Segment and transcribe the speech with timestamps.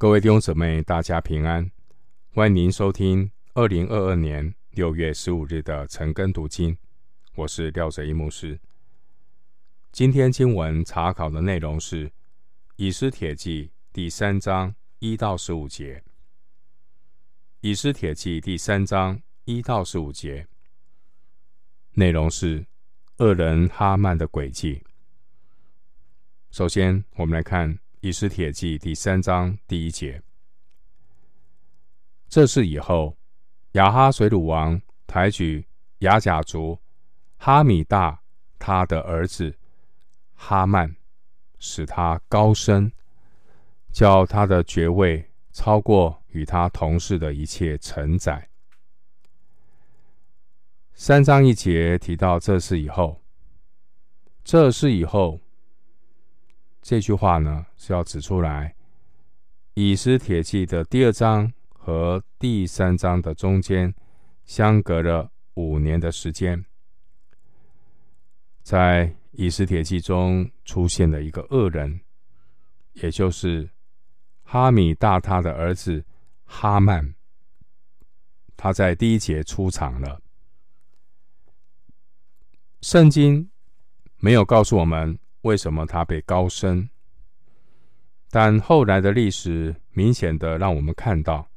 [0.00, 1.68] 各位弟兄姊妹，大家平安！
[2.32, 6.78] 欢迎您收听二零二二年六月十五日的晨更读经，
[7.34, 8.60] 我是廖哲一牧师。
[9.90, 12.08] 今天经文查考的内容是
[12.76, 15.96] 《以斯帖记》第三章一到十五节，
[17.60, 20.46] 《以斯帖记》第三章一到十五节
[21.94, 22.64] 内容是
[23.16, 24.84] 恶人哈曼的诡计。
[26.52, 27.80] 首先，我们来看。
[28.00, 30.22] 以斯帖记第三章第一节，
[32.28, 33.16] 这事以后，
[33.72, 35.66] 亚哈水鲁王抬举
[35.98, 36.78] 亚甲族
[37.38, 38.22] 哈米大
[38.56, 39.52] 他的儿子
[40.34, 40.94] 哈曼，
[41.58, 42.92] 使他高升，
[43.90, 48.48] 叫他的爵位超过与他同事的一切臣宰。
[50.94, 53.20] 三章一节提到这事以后，
[54.44, 55.40] 这事以后。
[56.88, 58.66] 这句话呢，是要指出来，
[59.74, 63.94] 《以斯帖记》的第二章和第三章的中间
[64.46, 66.64] 相隔了五年的时间，
[68.62, 72.00] 在《以斯帖记》中出现了一个恶人，
[72.94, 73.68] 也就是
[74.42, 76.02] 哈米大他的儿子
[76.46, 77.14] 哈曼，
[78.56, 80.22] 他在第一节出场了。
[82.80, 83.50] 圣经
[84.16, 85.18] 没有告诉我们。
[85.42, 86.88] 为什么他被高升？
[88.30, 91.48] 但后来的历史明显的让我们看到，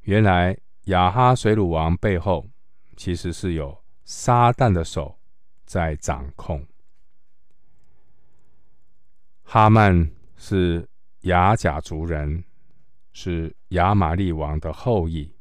[0.00, 2.50] 原来亚哈水鲁王背后
[2.96, 5.20] 其实是有撒旦的手
[5.64, 6.66] 在掌控。
[9.44, 10.88] 哈曼是
[11.20, 12.42] 亚甲族人，
[13.12, 15.32] 是亚玛利王的后裔。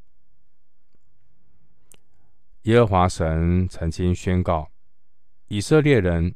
[2.64, 4.70] 耶和华神曾经宣告
[5.48, 6.36] 以色列人。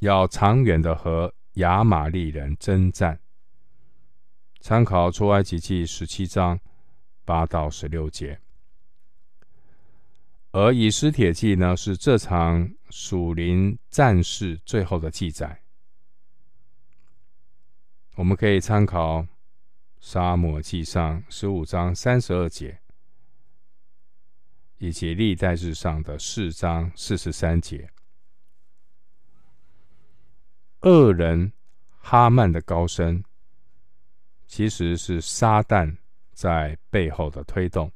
[0.00, 3.18] 要长远的和亚玛力人征战。
[4.60, 6.60] 参考出埃及记十七章
[7.24, 8.38] 八到十六节，
[10.50, 15.62] 而以斯帖记呢，是这场属灵战事最后的记载。
[18.16, 19.26] 我们可以参考
[19.98, 22.78] 沙漠记上十五章三十二节，
[24.76, 27.88] 以及历代日上的四章四十三节。
[30.82, 31.52] 恶人
[31.98, 33.22] 哈曼的高升，
[34.46, 35.98] 其实是撒旦
[36.32, 37.92] 在背后的推动。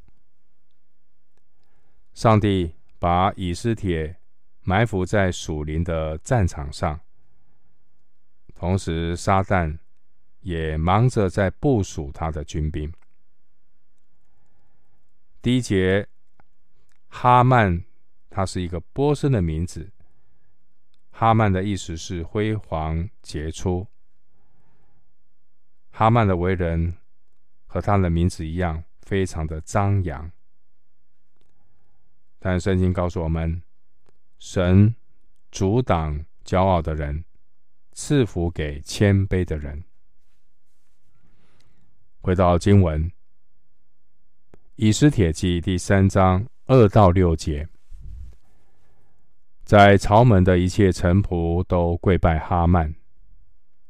[2.12, 4.16] 上帝把以斯帖
[4.60, 7.00] 埋伏在属灵的战场上，
[8.54, 9.78] 同时撒旦
[10.40, 12.92] 也忙着在部署他的军兵。
[15.40, 16.06] 第一节，
[17.08, 17.82] 哈曼，
[18.28, 19.90] 他是一个波斯的名字。
[21.16, 23.86] 哈曼的意思是辉煌杰出。
[25.92, 26.96] 哈曼的为人
[27.66, 30.28] 和他的名字一样，非常的张扬。
[32.40, 33.62] 但圣经告诉我们，
[34.40, 34.96] 神
[35.52, 37.24] 阻挡骄傲的人，
[37.92, 39.84] 赐福给谦卑的人。
[42.22, 43.04] 回到经文，
[44.74, 47.68] 《以斯帖记》第三章二到六节。
[49.64, 52.94] 在朝门的一切臣仆都跪拜哈曼，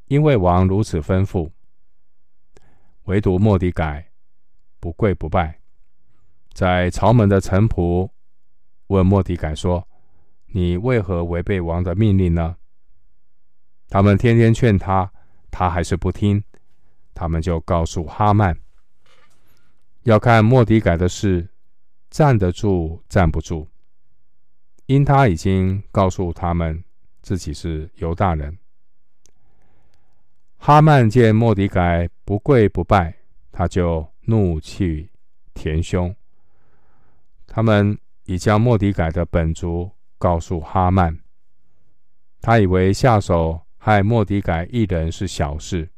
[0.07, 1.51] 因为王如此吩咐。
[3.05, 4.07] 唯独莫迪改
[4.79, 5.59] 不跪不拜。
[6.53, 8.09] 在朝门的臣仆
[8.87, 9.87] 问莫迪改说
[10.55, 12.57] ：“你为何违背王的命令呢？”
[13.91, 15.11] 他们天天劝他，
[15.51, 16.43] 他还是不听。
[17.13, 18.57] 他们就告诉哈曼，
[20.05, 21.49] 要看莫迪改的事，
[22.11, 23.69] 站得住，站不住。
[24.87, 26.85] 因他已经告诉他们
[27.23, 28.59] 自己是犹大人，
[30.59, 33.17] 哈曼见莫迪改不跪不拜，
[33.51, 35.11] 他就怒气
[35.55, 36.15] 填胸。
[37.47, 41.19] 他们已将莫迪改的本族告诉哈曼，
[42.43, 45.89] 他以为下手害莫迪改一人是小事，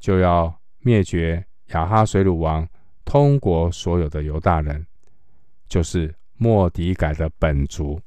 [0.00, 2.68] 就要灭绝亚哈水鲁王
[3.04, 4.84] 通国所有的犹大人，
[5.68, 6.12] 就是。
[6.38, 8.00] 莫迪改的本族，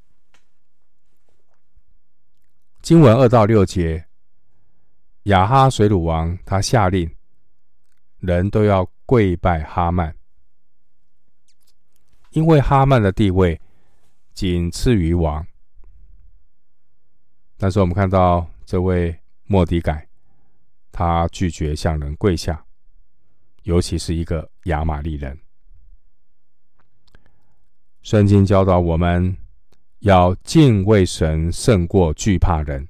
[2.81, 4.05] 经文二到六节，
[5.23, 7.09] 亚哈水鲁王他下令，
[8.19, 10.15] 人都要跪拜哈曼，
[12.29, 13.59] 因为哈曼的地位
[14.33, 15.45] 仅次于王。
[17.57, 20.07] 但是我们看到这位莫迪改，
[20.91, 22.63] 他拒绝向人跪下，
[23.63, 25.35] 尤其是一个亚玛力人。
[28.01, 29.35] 圣经教导我们
[29.99, 32.87] 要敬畏神胜过惧怕人。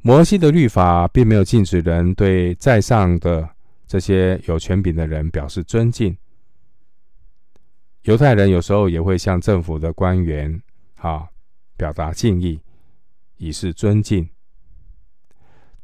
[0.00, 3.48] 摩西的律法并没有禁止人对在上的
[3.86, 6.16] 这些有权柄的人表示尊敬。
[8.02, 10.62] 犹太人有时候也会向政府的官员
[10.94, 11.28] 啊
[11.76, 12.60] 表达敬意，
[13.36, 14.28] 以示尊敬。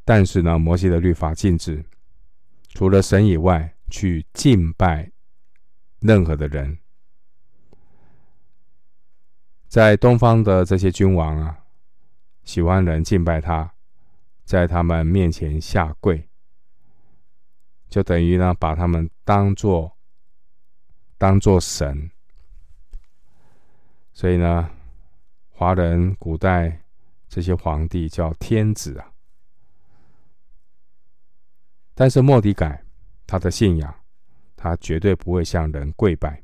[0.05, 1.85] 但是呢，摩西的律法禁止
[2.69, 5.12] 除了神以外去敬拜
[6.03, 6.79] 任何的人。
[9.69, 11.65] 在东方的这些君王啊，
[12.45, 13.73] 喜欢人敬拜他，
[14.45, 16.29] 在他们面前下跪，
[17.89, 19.97] 就等于呢把他们当做
[21.17, 22.11] 当做神。
[24.13, 24.71] 所以呢，
[25.49, 26.83] 华人古代
[27.29, 29.11] 这些皇帝叫天子啊。
[31.95, 32.85] 但是莫迪改
[33.27, 34.02] 他的信仰，
[34.63, 36.41] 他绝对不会向人跪拜。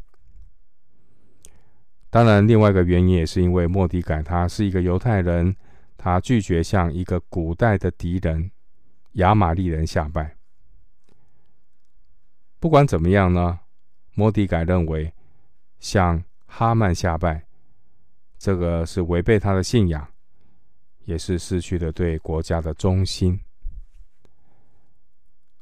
[2.11, 5.55] 当然，另外一个原因也是因为莫迪改他是一个犹太人，
[5.97, 8.51] 他拒绝向一个古代的敌人
[9.13, 10.35] 亚玛力人下拜。
[12.59, 13.61] 不管怎么样呢，
[14.15, 15.13] 莫迪改认为
[15.79, 17.45] 向哈曼下拜，
[18.37, 20.09] 这个是违背他的信仰，
[21.05, 23.39] 也是失去了对国家的忠心。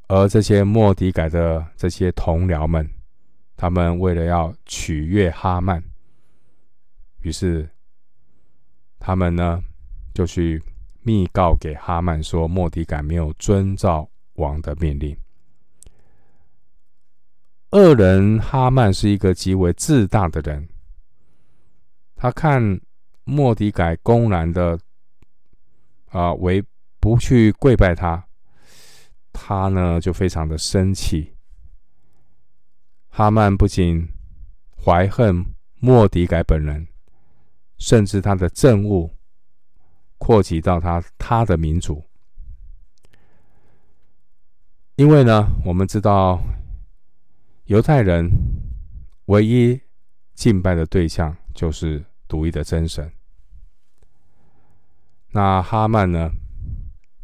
[0.08, 2.88] 而这些莫迪改的这些同僚们，
[3.56, 5.82] 他们为了要取悦哈曼，
[7.23, 7.69] 于是
[9.00, 9.61] 他们呢
[10.14, 10.62] 就去
[11.03, 15.17] 密告给哈曼说，莫迪改没有遵照王的命令。
[17.73, 20.69] 恶人哈曼是一个极为自大的人，
[22.14, 22.81] 他看
[23.25, 24.79] 莫迪改公然的
[26.11, 26.64] 啊为
[27.00, 28.25] 不去跪拜他。
[29.38, 31.34] 他呢就非常的生气。
[33.10, 34.08] 哈曼不仅
[34.82, 35.44] 怀恨
[35.78, 36.88] 莫迪改本人，
[37.76, 39.14] 甚至他的政务
[40.16, 42.02] 扩及到他他的民族。
[44.94, 46.42] 因为呢，我们知道
[47.66, 48.30] 犹太人
[49.26, 49.78] 唯一
[50.32, 53.12] 敬拜的对象就是独一的真神。
[55.30, 56.30] 那哈曼呢，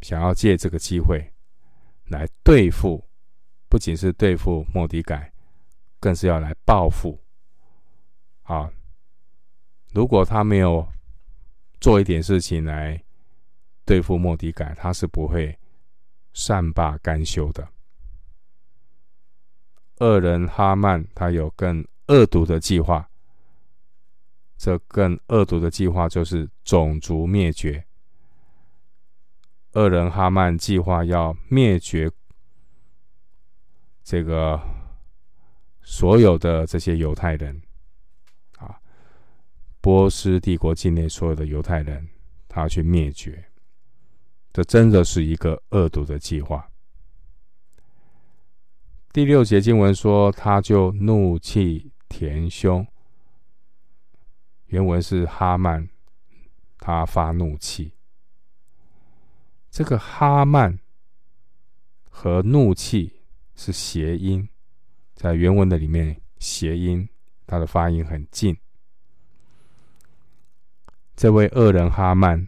[0.01, 1.32] 想要借这个机会。
[2.05, 3.07] 来对付，
[3.69, 5.31] 不仅是对付莫迪改，
[5.99, 7.19] 更是要来报复。
[8.43, 8.71] 啊，
[9.93, 10.87] 如果他没有
[11.79, 13.01] 做一点事情来
[13.85, 15.57] 对付莫迪改，他是不会
[16.33, 17.67] 善罢甘休的。
[19.99, 23.09] 恶人哈曼他有更恶毒的计划，
[24.57, 27.85] 这更恶毒的计划就是种族灭绝。
[29.73, 32.11] 恶人哈曼计划要灭绝
[34.03, 34.61] 这个
[35.81, 37.59] 所有的这些犹太人，
[38.57, 38.79] 啊，
[39.81, 42.07] 波斯帝国境内所有的犹太人，
[42.47, 43.43] 他要去灭绝，
[44.51, 46.69] 这真的是一个恶毒的计划。
[49.11, 52.85] 第六节经文说，他就怒气填胸，
[54.67, 55.89] 原文是哈曼，
[56.77, 57.92] 他发怒气。
[59.73, 60.77] 这个哈曼
[62.07, 63.23] 和怒气
[63.55, 64.47] 是谐音，
[65.15, 67.09] 在原文的里面，谐音
[67.47, 68.55] 它的发音很近。
[71.15, 72.47] 这位恶人哈曼，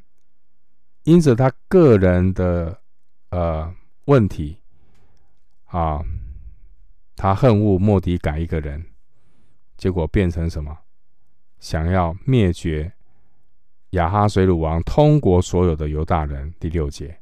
[1.01, 2.79] 因着他个人的
[3.29, 3.75] 呃
[4.05, 4.61] 问题
[5.63, 6.05] 啊，
[7.15, 8.85] 他恨恶莫迪改一个人，
[9.77, 10.77] 结果变成什么？
[11.57, 12.94] 想要灭绝。
[13.95, 17.17] 亚哈水鲁王通国所有的犹大人，第六节，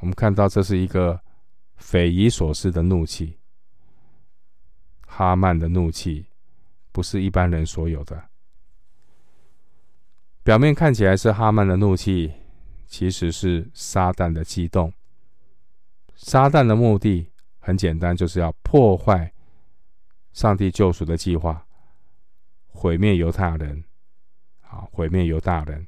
[0.00, 1.18] 我们看到这是一个
[1.76, 3.38] 匪夷所思的怒气。
[5.06, 6.26] 哈曼的怒气
[6.92, 8.28] 不是一般人所有的。
[10.42, 12.30] 表面看起来是哈曼的怒气，
[12.86, 14.92] 其实是撒旦的激动。
[16.14, 19.32] 撒旦的目的很简单，就是要破坏
[20.34, 21.66] 上帝救赎的计划，
[22.66, 23.82] 毁灭犹太人。
[24.68, 24.86] 啊！
[24.92, 25.86] 毁灭犹大人，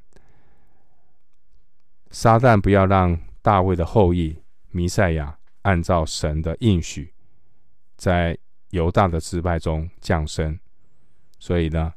[2.10, 7.12] 撒旦不要让大卫的后裔弥赛亚按照神的应许，
[7.96, 8.38] 在
[8.70, 10.58] 犹大的失败中降生。
[11.38, 11.92] 所以呢，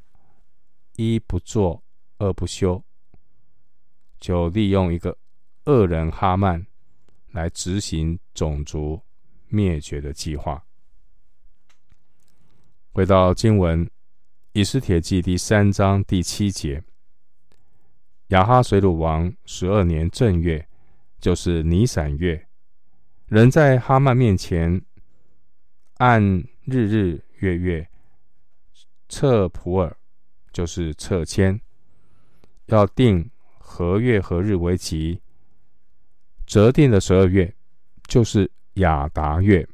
[0.96, 1.84] 一不做，
[2.18, 2.84] 二不休，
[4.20, 5.18] 就利用一个
[5.66, 6.66] 恶人哈曼
[7.32, 9.02] 来执行种族
[9.48, 10.66] 灭绝的计划。
[12.92, 13.90] 回到经文。
[14.54, 16.84] 以斯帖记第三章第七节：
[18.28, 20.68] 亚哈水鲁王十二年正月，
[21.22, 22.46] 就是尼散月，
[23.28, 24.82] 人在哈曼面前
[26.00, 26.22] 按
[26.66, 27.88] 日日月月
[29.08, 29.94] 测普珥，
[30.52, 31.62] 就是测签，
[32.66, 35.22] 要定何月何日为吉，
[36.46, 37.56] 择定的十二月
[38.04, 39.66] 就是亚达月。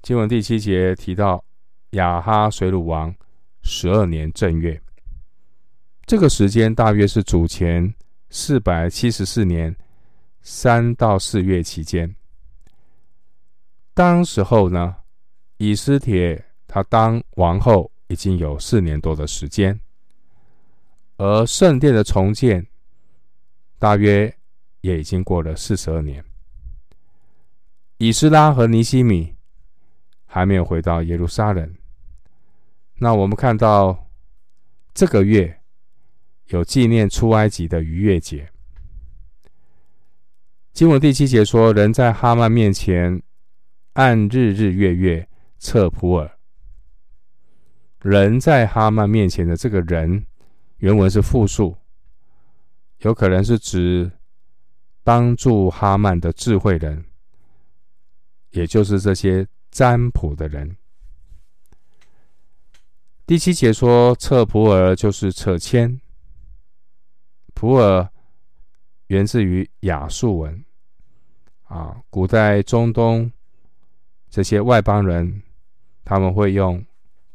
[0.00, 1.44] 经文第七节提到
[1.96, 3.14] 亚哈水鲁王
[3.62, 4.80] 十二年正月，
[6.04, 7.92] 这个时间大约是主前
[8.30, 9.74] 四百七十四年
[10.42, 12.14] 三到四月期间。
[13.94, 14.94] 当时候呢，
[15.56, 19.80] 以斯帖他当王后已经有四年多的时间，
[21.16, 22.66] 而圣殿的重建
[23.78, 24.32] 大约
[24.82, 26.22] 也已经过了四十二年。
[27.96, 29.34] 以斯拉和尼西米
[30.26, 31.74] 还没有回到耶路撒冷。
[32.98, 34.08] 那我们看到
[34.92, 35.60] 这个月
[36.46, 38.50] 有纪念出埃及的逾越节。
[40.72, 43.22] 经文第七节说：“人在哈曼面前。”
[43.96, 45.26] 按日日月月
[45.56, 46.30] 测普尔，
[48.02, 50.26] 人在哈曼面前的这个人，
[50.76, 51.74] 原文是复数，
[52.98, 54.12] 有可能是指
[55.02, 57.06] 帮助哈曼的智慧人，
[58.50, 60.76] 也就是这些占卜的人。
[63.26, 66.00] 第七节说测普尔就是扯签，
[67.54, 68.08] 普珥
[69.08, 70.64] 源自于亚述文，
[71.64, 73.28] 啊，古代中东。
[74.30, 75.42] 这些外邦人，
[76.04, 76.84] 他们会用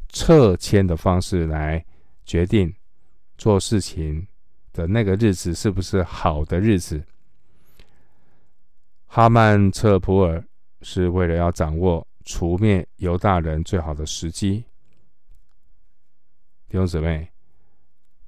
[0.08, 1.84] 测签的方式来
[2.26, 2.74] 决定
[3.38, 4.26] 做事情
[4.72, 7.04] 的那个日子是不是好的日子。
[9.08, 10.42] 哈曼测普尔
[10.84, 14.64] 是为了要掌握除灭犹大人最好的时机。
[16.72, 17.30] 弟兄姊妹，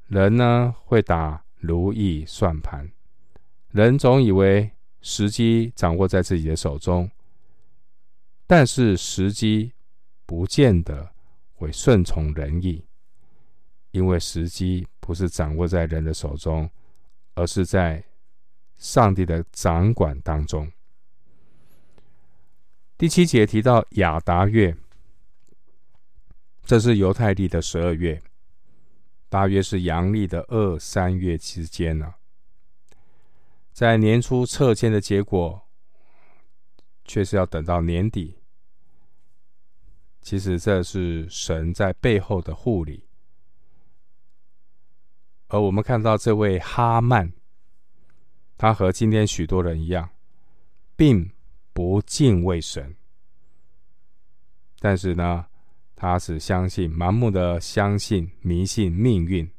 [0.08, 2.92] 人呢会打如意算盘，
[3.70, 4.70] 人总以为
[5.00, 7.10] 时机掌握在自己的手中。
[8.46, 9.72] 但是时机
[10.26, 11.10] 不见得
[11.54, 12.86] 会顺从人意，
[13.92, 16.70] 因为时机不是掌握在人的手中，
[17.36, 18.04] 而是在
[18.76, 20.70] 上帝的掌管当中。
[22.98, 24.76] 第七节提到亚达月，
[26.66, 28.22] 这是犹太历的十二月，
[29.34, 32.16] 大约是阳历的二三月之间呢、啊。
[33.72, 35.60] 在年初测签的结果。
[37.06, 38.40] 却是要等到年底。
[40.22, 43.10] 其实这是神在背后的护理。
[45.48, 47.34] 而我们看到这位哈曼，
[48.58, 50.12] 他和今天许多人一样，
[50.96, 51.30] 并
[51.74, 52.96] 不敬畏神，
[54.80, 55.48] 但是呢，
[56.04, 59.50] 他只相信，盲目的相信，迷信命运。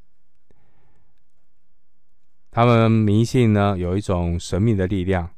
[2.51, 5.35] 他们迷信呢，有一种神秘的力量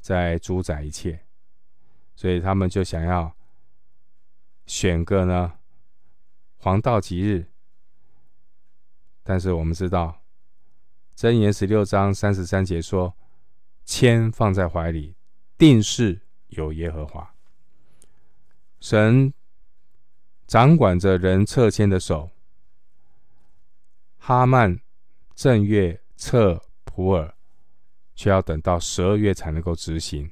[0.00, 1.24] 在主宰一切。
[2.14, 3.34] 所以他们就想要
[4.66, 5.54] 选个呢
[6.58, 7.50] 黄道吉日，
[9.24, 10.22] 但是我们知道
[11.16, 13.16] 箴言十六章三十三节说
[13.84, 15.16] ：“签放在怀里，
[15.58, 17.34] 定是有耶和华。”
[18.78, 19.34] 神
[20.46, 22.30] 掌管着人撤迁的手。
[24.18, 24.80] 哈曼
[25.34, 27.34] 正月测普尔，
[28.14, 30.30] 却要等到十二月才能够执行。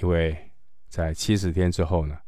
[0.00, 0.50] 因为
[0.88, 2.18] 在七十天之后呢，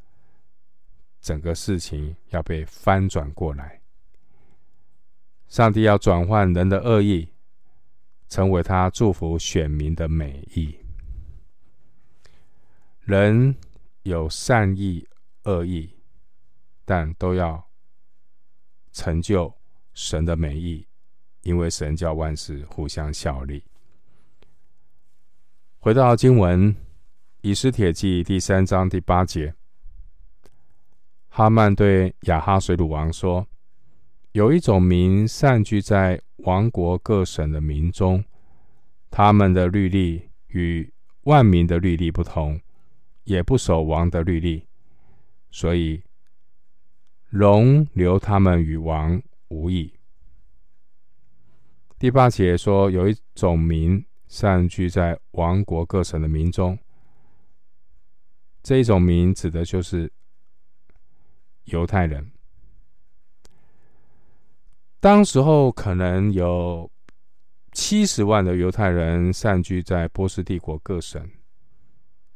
[1.21, 3.81] 整个事情要被翻转过来。
[5.49, 7.33] 上帝要转换人的恶意，
[8.29, 10.79] 成为他祝福选民的美意。
[13.01, 13.57] 人
[14.03, 15.07] 有善意、
[15.45, 15.98] 恶意，
[16.89, 17.69] 但都要
[18.93, 19.55] 成就
[19.93, 20.87] 神的美意，
[21.43, 23.63] 因为神叫万事互相效力。
[25.79, 26.75] 回到经文。
[27.43, 29.55] 以斯帖记第三章第八节，
[31.29, 33.47] 哈曼对亚哈随鲁王说
[34.33, 38.25] ：“有一种民散居在王国各省的民中，
[39.09, 40.93] 他们的律例与
[41.23, 42.61] 万民的律例不同，
[43.23, 44.67] 也不守王的律例，
[45.53, 46.03] 所以
[47.29, 49.93] 容留他们与王无益。”
[51.99, 56.79] 第八节说：“有一种民散居在王国各省的民中。”
[58.63, 60.13] 这一种民指的就是
[61.65, 62.31] 犹太人。
[65.01, 66.91] 当时候可能有
[67.73, 71.29] 七十万的犹太人散居在波斯帝国各省，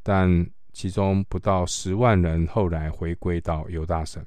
[0.03, 4.25] 但其中不到十万人后来回归到犹大省。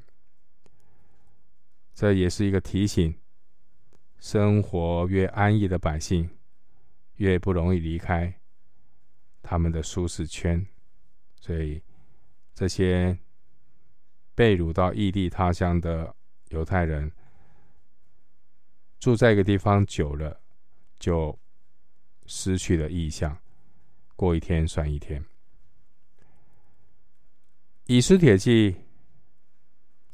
[1.96, 3.20] 这也是一个提醒：
[4.20, 6.30] 生活越安逸的百姓，
[7.16, 8.40] 越不容易离开
[9.42, 10.64] 他们的舒适圈。
[11.40, 11.82] 所以。
[12.58, 13.20] 这些
[14.34, 16.16] 被掳到异地他乡的
[16.52, 17.12] 犹太人，
[18.98, 20.40] 住在一个地方久了，
[20.98, 21.38] 就
[22.28, 23.38] 失去了意向，
[24.16, 25.22] 过一天算一天。
[27.88, 28.78] 以斯帖记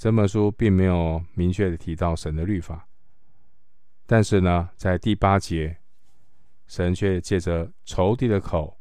[0.02, 2.90] 这本书并没有明确的提到神的律法，
[4.08, 5.78] 但是呢，在第八节，
[6.66, 8.80] 神却借着仇敌的口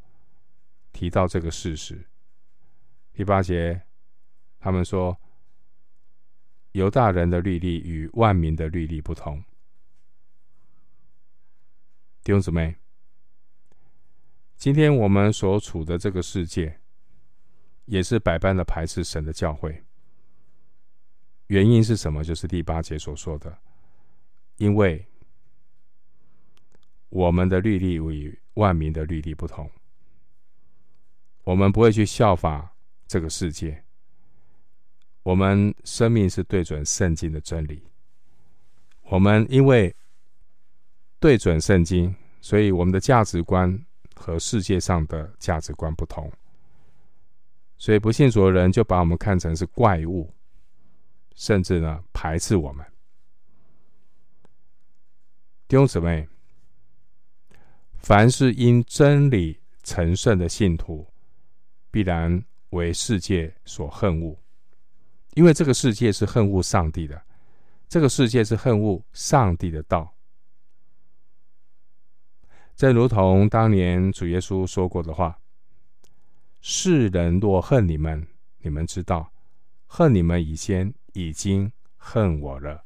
[0.94, 2.08] 提到这个事实。
[3.12, 3.82] 第八节，
[4.58, 5.20] 他们说
[6.72, 9.44] 犹大人的律例与万民的律例不同。
[12.24, 12.76] 弟兄姊妹，
[14.56, 16.80] 今天我们所处的这个世界。
[17.84, 19.82] 也是百般的排斥神的教会，
[21.50, 22.23] 原因是什么？
[22.23, 23.59] 就是第八节所说的，
[24.59, 25.04] 因为
[27.09, 29.69] 我们的律例与万民的律例不同，
[31.42, 32.73] 我们不会去效法
[33.09, 33.83] 这个世界，
[35.25, 37.83] 我们生命是对准圣经的真理，
[39.02, 39.92] 我们因为
[41.19, 43.76] 对准圣经，所以我们的价值观
[44.14, 46.30] 和世界上的价值观不同。
[47.76, 50.33] 所以不信主的人就把我们看成是怪物，
[51.34, 52.84] 甚至呢排斥我们。
[55.68, 56.28] 弟兄姊妹，
[57.99, 61.06] 凡是因真理成圣的信徒，
[61.90, 64.37] 必然为世界所恨恶，
[65.34, 67.22] 因为这个世界是恨恶上帝的，
[67.88, 70.14] 这个世界是恨恶上帝的道。
[72.75, 75.37] 正如同当年主耶稣说过的话。
[76.62, 78.26] 世人若恨你们，
[78.58, 79.32] 你们知道，
[79.87, 82.84] 恨你们以先已经恨我了。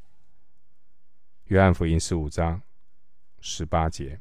[1.45, 2.63] 约翰福音十五章
[3.41, 4.21] 十八节。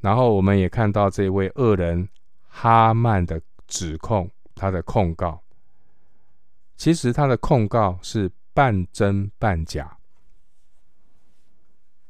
[0.00, 2.08] 然后我们也看到这位恶人
[2.48, 5.42] 哈曼的指控，他的控告，
[6.76, 9.96] 其实他的控告是半真半假。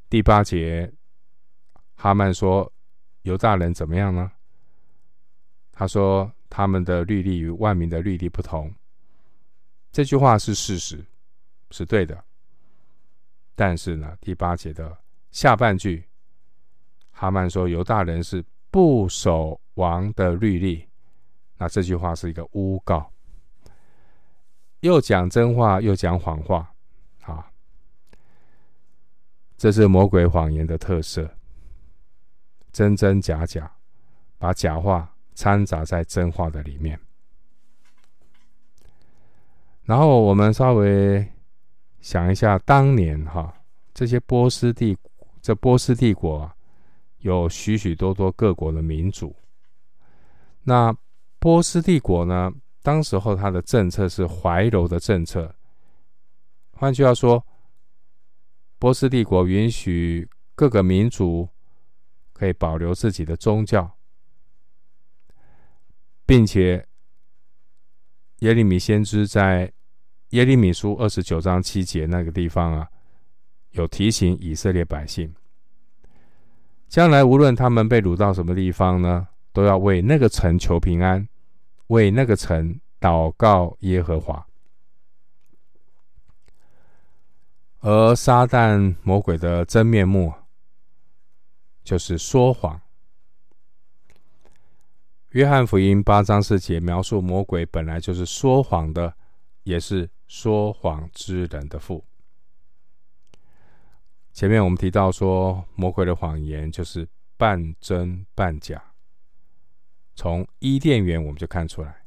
[0.09, 0.92] 第八节，
[1.95, 2.73] 哈曼说
[3.23, 4.33] ：“犹大人怎么样呢？”
[5.70, 8.75] 他说：“他们的律例与万民的律例不同。”
[9.92, 11.05] 这句话是事实，
[11.70, 12.24] 是对的。
[13.55, 14.96] 但是呢，第八节的
[15.31, 16.02] 下半句，
[17.11, 20.88] 哈曼说犹大人是不守王的律例，
[21.59, 23.12] 那这句话是一个诬告，
[24.81, 26.74] 又讲真话又讲谎话，
[27.20, 27.52] 啊，
[29.59, 31.31] 这是魔鬼谎言的特色，
[32.72, 33.70] 真真假假，
[34.38, 35.09] 把假话。
[35.35, 37.00] 掺杂在真话的里面，
[39.85, 41.27] 然后我们稍微
[42.01, 43.53] 想一下，当年哈
[43.92, 44.97] 这些波斯帝
[45.40, 46.55] 这波斯帝国啊，
[47.18, 49.35] 有许许多多各国的民族。
[50.62, 50.97] 那
[51.38, 55.53] 波斯帝国呢，当时候他的政策是怀柔的政策，
[56.73, 57.45] 换句话说，
[58.79, 61.49] 波斯帝国允许各个民族
[62.33, 63.90] 可以保留自己的宗教。
[66.25, 66.87] 并且，
[68.42, 69.72] 耶利米先知在
[70.31, 72.88] 耶利米书二十九章七节那个地方啊，
[73.70, 75.33] 有提醒以色列百姓，
[76.88, 81.28] 将来无论他们被掳到什么地方呢，都要为那个城求平安，
[81.87, 84.44] 为那个城祷告耶和华。
[87.78, 90.35] 而撒旦魔鬼的真面目，
[91.85, 92.81] 就是说谎。
[95.33, 99.16] 约翰福音八章四节描述魔鬼本来就是说谎的，
[99.62, 102.05] 也是说谎之人的父。
[104.35, 108.92] 前面我们提到说，魔鬼的谎言就是半真半假。
[110.14, 112.05] 从伊甸园我们就看出来，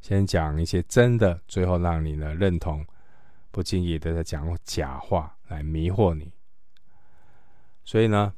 [0.00, 2.86] 先讲一些真的，最后让你呢认同，
[3.50, 6.32] 不经意的在讲假话来迷惑你。
[7.84, 8.32] 所以呢，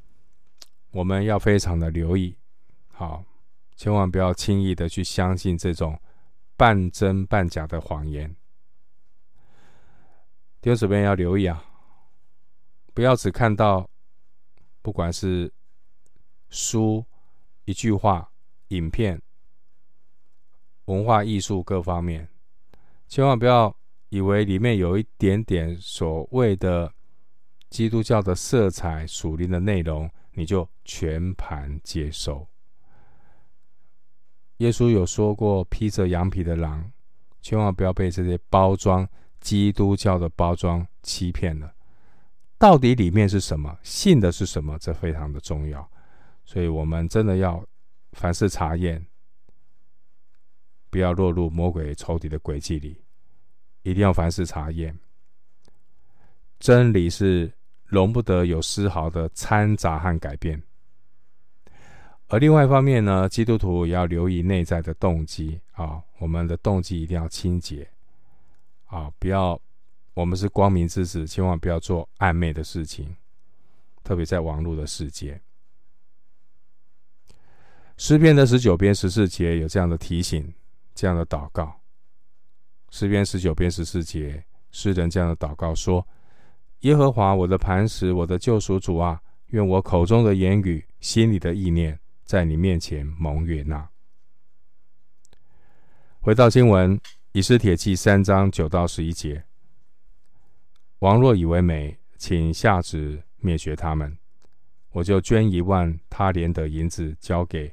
[0.89, 2.35] 我们要非常的留意，
[2.87, 3.23] 好。
[3.75, 5.99] 千万不要轻易的去相信这种
[6.55, 8.35] 半真半假的谎言。
[10.61, 11.65] 弟兄姊妹要留意啊，
[12.93, 13.89] 不要只看到，
[14.81, 15.51] 不管是
[16.49, 17.05] 书、
[17.65, 18.31] 一句话、
[18.69, 19.21] 影片、
[20.85, 22.29] 文化艺术各方面，
[23.07, 23.75] 千万不要
[24.09, 26.93] 以为里面有一点点所谓的
[27.69, 32.47] 基督教的色彩、属灵的内容，你就全盘接受。
[34.63, 36.89] 耶稣有说过：“披着羊皮的狼，
[37.41, 39.05] 千万不要被这些包装
[39.41, 41.69] 基督教的包装欺骗了。
[42.57, 43.77] 到底里面是什么？
[43.83, 44.79] 信的是什么？
[44.79, 45.85] 这非常的重要。
[46.45, 47.61] 所以，我们真的要
[48.13, 49.05] 凡事查验，
[50.89, 52.97] 不要落入魔鬼仇敌的诡计里。
[53.81, 54.97] 一定要凡事查验。
[56.57, 57.51] 真理是
[57.83, 60.63] 容不得有丝毫的掺杂和改变。
[62.33, 67.87] 而另外一方面呢，基督徒也要留意内在的动机啊，我们的动机一定要清洁
[68.87, 69.61] 啊，不要
[70.15, 73.15] 我们是光明之子，千万不要做暧昧的事情，
[74.03, 75.39] 特别在网络的世界。
[77.97, 80.51] 诗篇的十九篇十四节有这样的提醒，
[80.95, 81.81] 这样的祷告。
[82.89, 86.03] 诗篇十九篇十四节，诗人这样的祷告说
[86.81, 91.95] ：“耶和华我的磐石，我的救赎主啊，愿我口中的言语，心里的意念。”
[92.33, 93.87] 在你面前蒙悦纳。
[96.19, 96.99] 回到经文，
[97.31, 99.43] 以斯帖记三章九到十一节。
[100.97, 104.17] 王若以为美，请下旨灭绝他们，
[104.93, 107.71] 我就捐一万他连的银子交给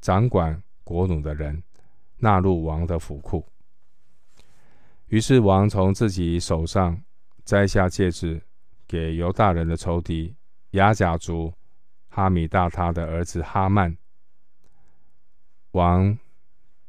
[0.00, 1.60] 掌管国弩的人，
[2.18, 3.44] 纳入王的府库。
[5.08, 7.02] 于是王从自己手上
[7.44, 8.40] 摘下戒指，
[8.86, 10.32] 给犹大人的仇敌
[10.70, 11.52] 亚甲族。
[12.16, 13.94] 哈米大他的儿子哈曼
[15.72, 16.18] 王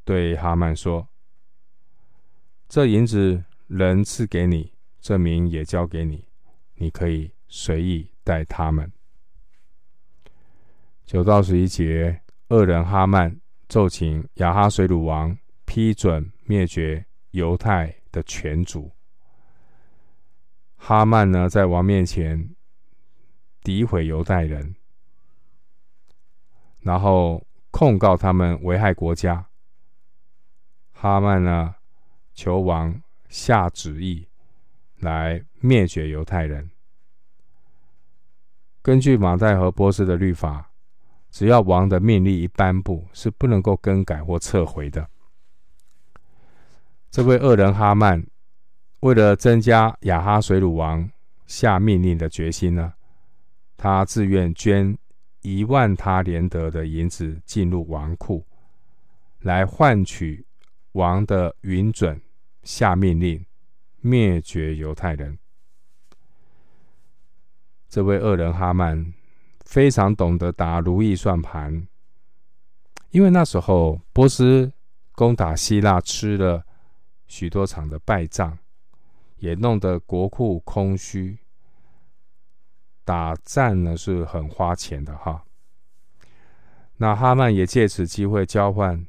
[0.05, 1.05] 对哈曼说
[2.69, 6.23] ：“这银子人赐给你，这名也交给你，
[6.75, 8.89] 你可以随意待他们。”
[11.03, 13.37] 九到十一节，恶人哈曼
[13.67, 18.89] 奏请亚哈水鲁王批准灭绝犹太的全族。
[20.77, 22.55] 哈曼呢，在王面前
[23.61, 24.76] 诋毁犹太人。
[26.87, 29.45] 然后控告他们危害国家。
[30.93, 31.75] 哈曼呢，
[32.33, 34.25] 求王下旨意
[34.99, 36.71] 来灭绝犹太人。
[38.81, 40.71] 根据马代和波斯的律法，
[41.29, 45.09] 只要王的命令一颁布，是不能够更改或撤回的。
[47.11, 48.25] 这位恶人哈曼，
[49.01, 51.11] 为了增加亚哈水鲁王
[51.47, 52.93] 下命令的决心呢，
[53.75, 54.97] 他自愿捐。
[55.47, 58.45] 一万他连得的银子进入王库，
[59.39, 60.45] 来换取
[60.91, 62.21] 王的允准，
[62.63, 63.45] 下命令
[64.01, 65.39] 灭绝犹太人。
[67.87, 69.13] 这位恶人哈曼
[69.61, 71.87] 非常懂得打如意算盘，
[73.11, 74.69] 因为那时候波斯
[75.13, 76.61] 攻打希腊，吃了
[77.27, 78.59] 许多场的败仗，
[79.37, 81.37] 也弄得国库空虚。
[83.07, 85.45] 打仗呢是很花钱的哈，
[86.97, 89.07] 那哈曼也借此机会交换，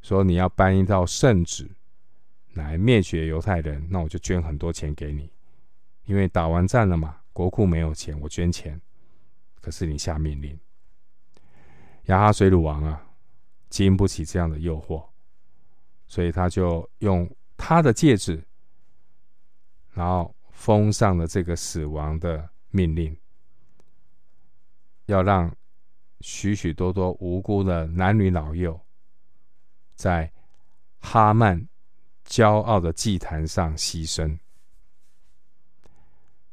[0.00, 1.68] 说你要颁一道圣旨
[2.52, 5.28] 来灭绝犹太人，那我就捐很多钱给你，
[6.04, 8.80] 因为打完战了嘛，国库没有钱，我捐钱，
[9.60, 10.56] 可是你下命令，
[12.04, 13.08] 亚哈水鲁王啊，
[13.68, 15.04] 经不起这样的诱惑，
[16.06, 18.44] 所以他就用他的戒指，
[19.94, 20.32] 然后。
[20.58, 23.16] 封上了这个死亡的命令，
[25.06, 25.54] 要让
[26.20, 28.78] 许许多多无辜的男女老幼，
[29.94, 30.32] 在
[30.98, 31.64] 哈曼
[32.26, 34.36] 骄傲的祭坛上牺牲。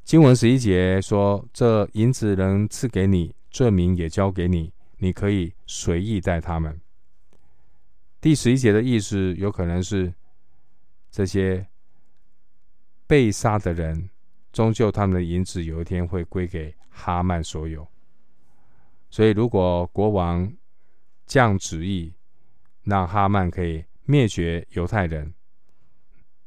[0.03, 6.79] 经文十一节说：“这银子能赐给你，这名也交给你，你可以随意待他们。”
[8.21, 10.13] 第十一节的意思有可能是
[11.09, 11.67] 这些。
[13.07, 14.09] 被杀的人，
[14.51, 17.87] 终究他们的银子有一天会归给哈曼所有。
[19.09, 20.51] 所以，如果国王
[21.25, 22.13] 降旨意，
[22.83, 25.33] 让哈曼可以灭绝犹太人，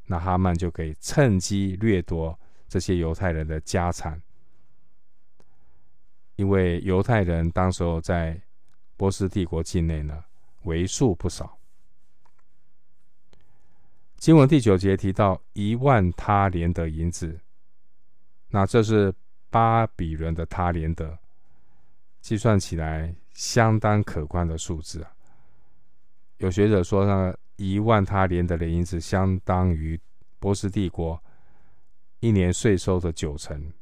[0.06, 4.20] 那哈曼就可以趁机掠夺这些犹太人的家产，
[6.36, 8.40] 因为犹太人当时候在
[8.96, 10.24] 波斯帝国境内呢，
[10.62, 11.57] 为数不少。
[14.18, 17.38] 经文第九节提到一万他连的银子，
[18.48, 19.14] 那这是
[19.48, 21.16] 巴比伦的他连的，
[22.20, 25.12] 计算起来相当可观的数字啊。
[26.38, 29.98] 有学者说，那一万他连得的银子相当于
[30.40, 31.22] 波斯帝国
[32.18, 33.72] 一年税收的九成。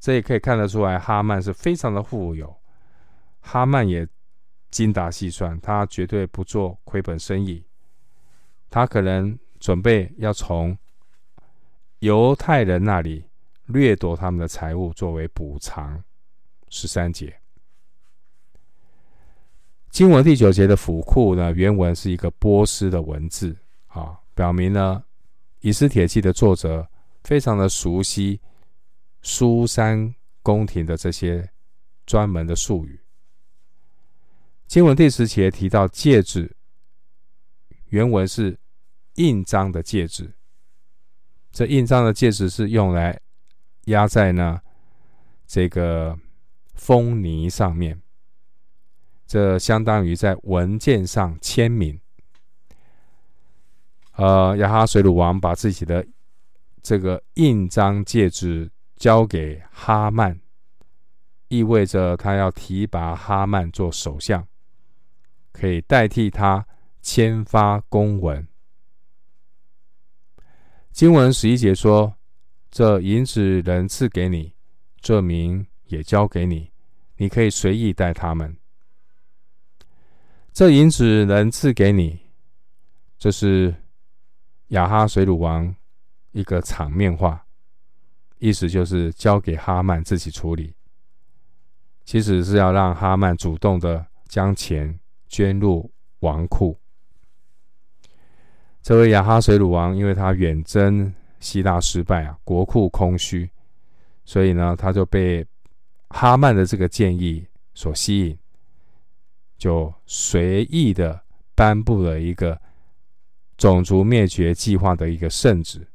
[0.00, 2.52] 这也可以看得出来，哈曼是非常的富有。
[3.40, 4.06] 哈曼也
[4.72, 7.64] 精打细算，他绝对不做亏本生意。
[8.70, 10.78] 他可能准备要从
[11.98, 13.24] 犹太人那里
[13.66, 16.02] 掠夺他们的财物作为补偿。
[16.68, 17.36] 十三节
[19.90, 23.56] 经文第九节的府库呢，原文是一个波斯的文字
[23.88, 25.02] 啊，表明呢，
[25.58, 26.88] 以斯帖记的作者
[27.24, 28.40] 非常的熟悉
[29.20, 31.50] 苏珊宫廷的这些
[32.06, 33.00] 专门的术语。
[34.68, 36.56] 经文第十节提到戒指。
[37.90, 38.58] 原文是
[39.14, 40.32] 印章的戒指，
[41.50, 43.20] 这印章的戒指是用来
[43.86, 44.60] 压在呢
[45.44, 46.16] 这个
[46.74, 48.00] 封泥上面，
[49.26, 52.00] 这相当于在文件上签名。
[54.12, 56.06] 呃，亚哈水鲁王把自己的
[56.82, 60.38] 这个印章戒指交给哈曼，
[61.48, 64.46] 意味着他要提拔哈曼做首相，
[65.52, 66.64] 可以代替他
[67.00, 68.46] 签发公文。
[70.92, 72.16] 经文十一节说
[72.70, 74.54] ：“这银子人赐给你，
[75.00, 76.70] 这名也交给你，
[77.16, 78.56] 你可以随意带他们。
[80.52, 82.20] 这银子人赐给你，
[83.18, 83.74] 这是。”
[84.70, 85.74] 亚哈水鲁王
[86.30, 87.44] 一个场面话，
[88.38, 90.76] 意思就是交给哈曼自己处理，
[92.04, 96.79] 其实是要让哈曼主动的将钱捐入王库。
[98.82, 103.48] 这位亚哈水鲁王，因为他远征希腊失败啊，国库空虚，
[104.24, 105.46] 所以呢，他就被
[106.08, 108.38] 哈曼的这个建议所吸引，
[109.58, 111.20] 就随意的
[111.54, 112.60] 颁布了一个。
[113.60, 115.86] 种族灭绝计划的一个圣旨，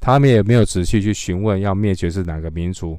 [0.00, 2.98] 他们也没有仔细去询问要灭绝是哪个民族，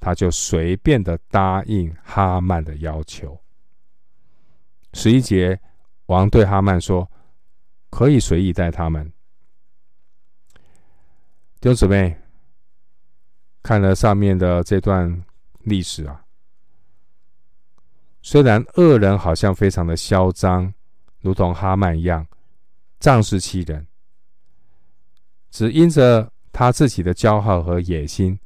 [0.00, 3.38] 他就随便的答应哈曼的要求。
[4.94, 5.60] 十一节，
[6.06, 7.06] 王对哈曼说
[7.90, 9.12] ：“可以随意待他们。”
[11.60, 12.16] 弟兄姊妹，
[13.62, 15.22] 看了上面的这段
[15.64, 16.24] 历史啊，
[18.22, 20.72] 虽然恶人好像非常的嚣张，
[21.20, 22.26] 如同哈曼一样。
[22.98, 23.86] 仗势欺人，
[25.50, 28.38] 只因着他自己的骄傲和野心，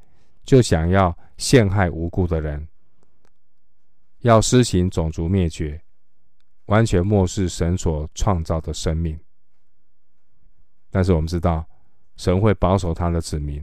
[0.45, 2.65] 就想要陷害无辜的人，
[4.19, 5.81] 要施行种族灭绝，
[6.67, 9.19] 完全漠视神所创造的生命。
[10.95, 11.67] 但是我们知道，
[12.15, 13.61] 神会保守他的子民，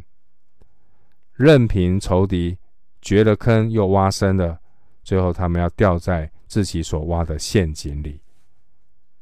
[1.32, 2.58] 任凭仇敌
[3.00, 4.60] 掘了坑又挖深了，
[5.02, 8.20] 最后他们要掉在自己所挖的陷阱里。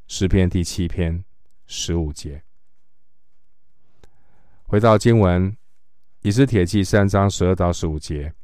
[0.09, 1.25] 诗篇第七篇。
[1.69, 2.43] 十五节，
[4.65, 5.57] 回到经文，
[6.23, 8.35] 以斯帖记三章十二到十五节。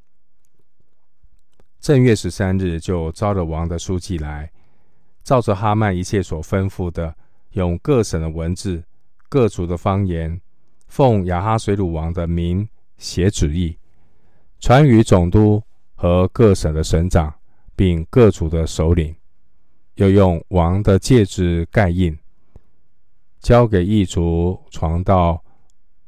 [1.81, 4.53] 正月十三日，就招了王的书记来，
[5.25, 7.17] 照着哈曼一切所吩咐的，
[7.55, 8.85] 用各省的文字、
[9.29, 10.41] 各族的方言，
[10.89, 13.77] 奉亚哈水鲁王的名写旨意，
[14.61, 15.63] 传与总督
[15.95, 17.35] 和各省的省长，
[17.75, 19.15] 并各族的首领，
[19.95, 22.17] 又用王的戒指盖印。
[23.41, 25.43] 交给异族，传到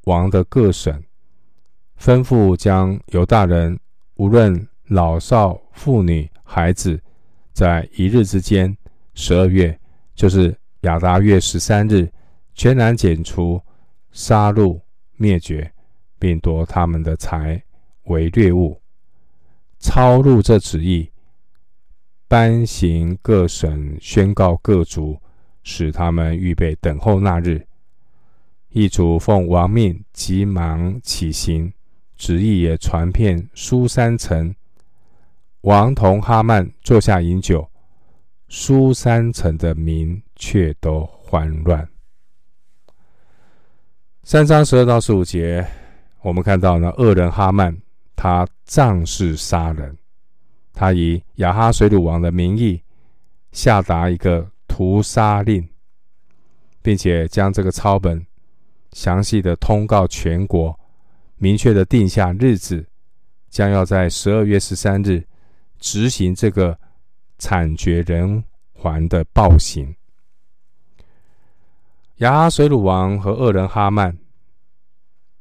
[0.05, 1.05] 王的各省，
[2.01, 3.79] 吩咐将犹大人
[4.15, 7.01] 无论老少妇女孩子，
[7.53, 8.77] 在一日之间，
[9.15, 9.79] 十二月，
[10.15, 12.11] 就是亚达月十三日，
[12.59, 13.63] 全然剪除、
[14.11, 14.81] 杀戮、
[15.17, 15.73] 灭绝，
[16.19, 17.63] 并夺他们的财
[18.07, 18.83] 为掠物，
[19.79, 21.09] 抄录这旨意，
[22.27, 25.17] 颁行各省，宣告各族。
[25.63, 27.65] 使他们预备等候那日。
[28.71, 31.73] 异族奉王命，急忙起行，
[32.17, 34.55] 旨意也传遍苏三城。
[35.61, 37.69] 王同哈曼坐下饮酒，
[38.49, 41.87] 苏三城的民却都慌乱。
[44.31, 45.67] 三章十二到十五节，
[46.21, 47.75] 我们看到呢，恶人哈曼，
[48.15, 49.97] 他仗势杀人，
[50.75, 52.83] 他以亚哈水鲁王的名义
[53.53, 54.47] 下达一个。
[54.67, 55.67] 屠杀令，
[56.83, 58.25] 并且将这个抄本
[58.93, 60.79] 详细的通告全国，
[61.37, 62.87] 明确的定下日子，
[63.49, 65.25] 将要在十二月十三日
[65.81, 66.79] 执行这个
[67.39, 69.97] 惨绝人寰的暴行。
[72.19, 74.19] 亚哈水鲁王和恶人哈曼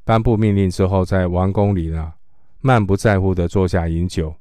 [0.03, 2.13] 颁布命令之后，在王宫里呢，
[2.61, 4.35] 漫不在乎的坐下饮酒，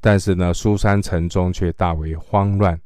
[0.00, 2.80] 但是呢，苏珊城中却大为慌乱。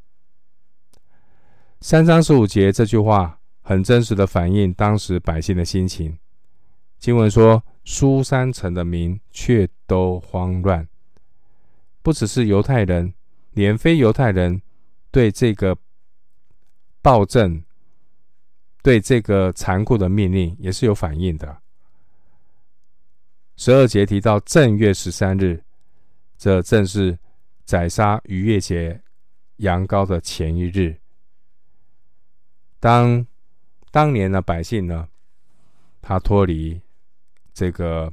[1.80, 6.18] 三章十五节这句话很真实的反映当时百姓的心情。
[6.98, 10.88] 经文说：“苏珊城的民却都慌乱，
[12.02, 13.14] 不只是犹太人，
[13.52, 14.60] 连非犹太人
[15.12, 15.76] 对这个
[17.00, 17.62] 暴政、
[18.84, 21.62] 对这个残酷的命令也是有反应的。”
[23.56, 25.64] 十二节提到正月十三日，
[26.36, 27.18] 这正是
[27.64, 29.00] 宰杀逾越节
[29.56, 31.00] 羊羔的前一日。
[32.78, 33.26] 当
[33.90, 35.08] 当年的百姓呢，
[36.02, 36.78] 他脱离
[37.54, 38.12] 这个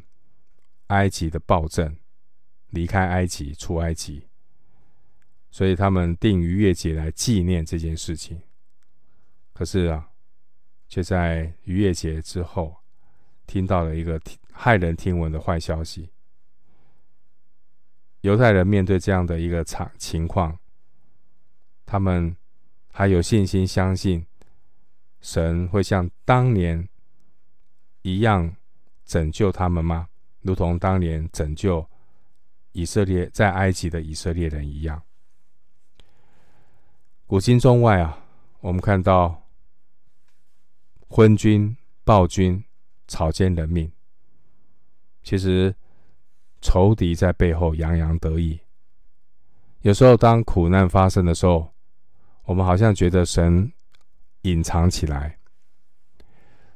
[0.88, 1.98] 埃及的暴政，
[2.70, 4.26] 离开埃及出埃及，
[5.50, 8.40] 所以他们定逾越节来纪念这件事情。
[9.54, 10.11] 可是啊，
[10.92, 12.76] 却在逾越节之后，
[13.48, 14.20] 听到了一个
[14.54, 16.10] 骇人听闻的坏消息。
[18.20, 20.60] 犹太人面对这样的一个场情况，
[21.86, 22.36] 他们
[22.92, 24.26] 还有信心相信
[25.22, 26.86] 神会像当年
[28.02, 28.54] 一样
[29.06, 30.10] 拯救他们吗？
[30.42, 31.88] 如同当年拯救
[32.74, 35.02] 以色列在埃及的以色列人一样。
[37.26, 38.26] 古今中外啊，
[38.60, 39.41] 我们看到
[41.14, 42.64] 昏君、暴君、
[43.08, 43.92] 草菅人命，
[45.22, 45.76] 其实。
[46.64, 48.60] 仇敌在背后洋洋得意。
[49.82, 51.74] 有时候，当苦难发生的时候，
[52.44, 53.74] 我们好像觉得神
[54.44, 55.40] 隐藏起来，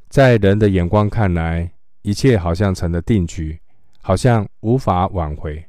[0.10, 1.72] 在人的眼光看来，
[2.02, 3.62] 一切好像成了定局，
[4.02, 5.64] 好像无法挽回，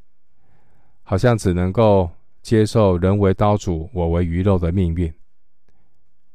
[1.03, 5.13] 好像只能够接受人为刀俎，我为鱼肉的命运。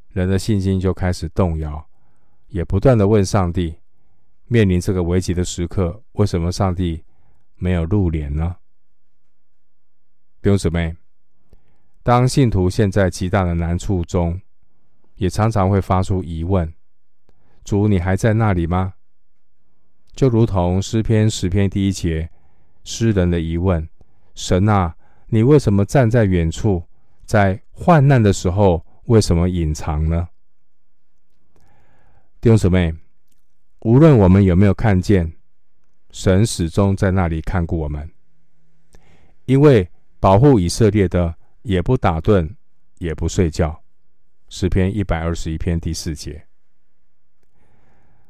[0.10, 1.84] 人的信心就开始动摇，
[2.52, 3.76] 也不断的问上帝：
[4.48, 7.02] 面临这个危急的时刻，为什么上帝
[7.56, 8.58] 没有露脸呢？
[10.42, 10.94] 弟兄姊妹，
[12.04, 14.42] 当信徒陷在极大的难处中，
[15.16, 16.72] 也常常会发出疑问
[17.64, 18.96] ：“主，你还在那里吗？”
[20.14, 22.30] 就如同诗篇十篇第一节
[22.84, 23.88] 诗人的疑问
[24.36, 24.94] ：“神啊，
[25.28, 26.84] 你为什么站在远处？
[27.24, 30.28] 在患难的时候，为什么隐藏呢？”
[32.41, 32.91] 弟兄姊妹，
[33.82, 35.32] 无论我们有没有看见。
[36.10, 38.12] 神始终在那里看顾我们，
[39.45, 39.88] 因为
[40.19, 42.56] 保护以色列的也不打盹，
[42.97, 43.84] 也不睡觉。
[44.49, 46.45] 诗篇一百二十一篇第四节，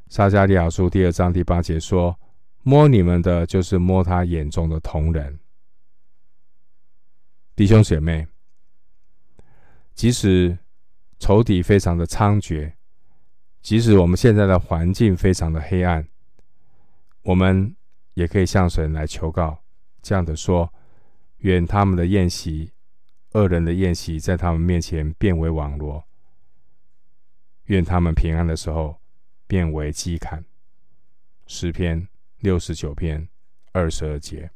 [0.08, 2.16] 撒迦利亚书第二章第八节说
[2.62, 5.40] ：“摸你们的，就是摸他眼中的瞳人。”
[7.56, 8.28] 弟兄姐妹，
[9.94, 10.56] 即使
[11.18, 12.72] 仇敌非常的猖獗，
[13.62, 16.06] 即使我们现在的环境非常的黑暗。
[17.22, 17.76] 我们
[18.14, 19.62] 也可以向神来求告，
[20.02, 20.72] 这样的说：
[21.38, 22.72] 愿他们的宴席，
[23.34, 26.02] 恶人的宴席，在他们面前变为网罗；
[27.66, 29.00] 愿他们平安的时候，
[29.46, 30.44] 变为讥砍。
[31.46, 32.08] 诗篇
[32.40, 33.28] 六十九篇
[33.70, 34.50] 二十二节。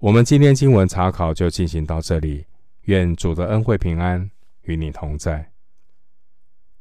[0.00, 2.46] 我们今天经文查考就进行到这里，
[2.82, 4.28] 愿主的恩惠平安
[4.62, 5.51] 与你同在。